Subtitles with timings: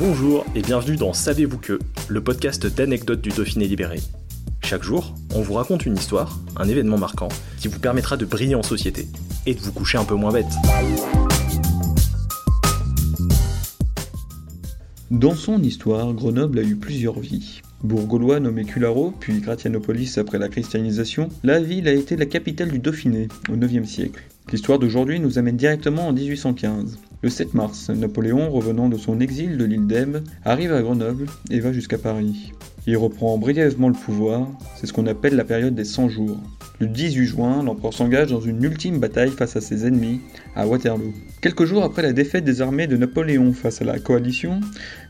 [0.00, 3.98] Bonjour et bienvenue dans Savez-vous que, le podcast d'anecdotes du Dauphiné libéré.
[4.64, 8.54] Chaque jour, on vous raconte une histoire, un événement marquant, qui vous permettra de briller
[8.54, 9.08] en société
[9.44, 10.46] et de vous coucher un peu moins bête.
[15.10, 17.60] Dans son histoire, Grenoble a eu plusieurs vies.
[17.84, 22.78] Bourg-gaulois nommé Cularo, puis Gratianopolis après la christianisation, la ville a été la capitale du
[22.78, 24.22] Dauphiné au IXe siècle.
[24.50, 26.98] L'histoire d'aujourd'hui nous amène directement en 1815.
[27.22, 31.60] Le 7 mars, Napoléon, revenant de son exil de l'île d'Elbe, arrive à Grenoble et
[31.60, 32.52] va jusqu'à Paris.
[32.86, 36.40] Il reprend brièvement le pouvoir, c'est ce qu'on appelle la période des 100 jours.
[36.80, 40.22] Le 18 juin, l'empereur s'engage dans une ultime bataille face à ses ennemis,
[40.56, 41.12] à Waterloo.
[41.42, 44.62] Quelques jours après la défaite des armées de Napoléon face à la coalition,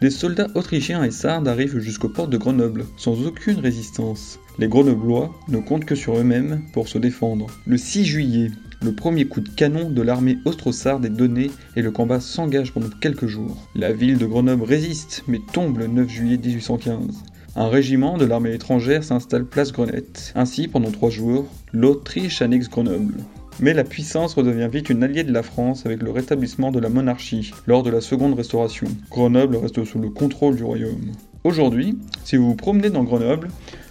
[0.00, 4.38] des soldats autrichiens et sardes arrivent jusqu'aux portes de Grenoble, sans aucune résistance.
[4.60, 7.48] Les Grenoblois ne comptent que sur eux-mêmes pour se défendre.
[7.66, 11.90] Le 6 juillet, le premier coup de canon de l'armée austro-sarde est donné et le
[11.90, 13.68] combat s'engage pendant quelques jours.
[13.74, 17.24] La ville de Grenoble résiste, mais tombe le 9 juillet 1815
[17.56, 20.32] un régiment de l'armée étrangère s'installe place Grenette.
[20.34, 23.14] Ainsi, pendant trois jours, l'Autriche annexe Grenoble.
[23.60, 26.90] Mais la puissance redevient vite une alliée de la France avec le rétablissement de la
[26.90, 28.86] monarchie lors de la seconde restauration.
[29.10, 31.12] Grenoble reste sous le contrôle du royaume.
[31.44, 33.48] Aujourd'hui, si vous vous promenez dans Grenoble,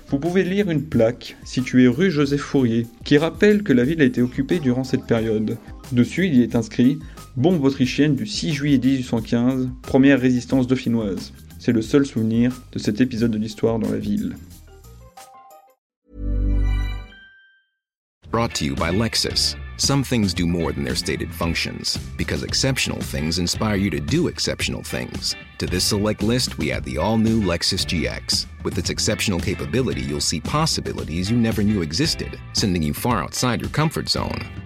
[0.09, 4.05] vous pouvez lire une plaque située rue Joseph Fourier qui rappelle que la ville a
[4.05, 5.57] été occupée durant cette période.
[5.91, 6.99] Dessus, il y est inscrit
[7.35, 11.33] Bombe autrichienne du 6 juillet 1815, première résistance dauphinoise.
[11.65, 14.35] C'est le seul souvenir de cet épisode de l'histoire dans la ville.
[18.29, 19.55] Brought to you by Lexus.
[19.77, 24.27] Some things do more than their stated functions, because exceptional things inspire you to do
[24.27, 25.35] exceptional things.
[25.57, 28.45] To this select list, we add the all new Lexus GX.
[28.63, 33.59] With its exceptional capability, you'll see possibilities you never knew existed, sending you far outside
[33.59, 34.64] your comfort zone.